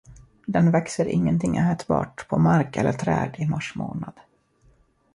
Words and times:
Den 0.45 0.71
växer 0.71 1.05
ingenting 1.05 1.57
ätbart 1.57 2.27
på 2.27 2.37
mark 2.37 2.77
eller 2.77 2.93
träd 2.93 3.35
i 3.37 3.45
mars 3.45 3.75
månad. 3.75 4.13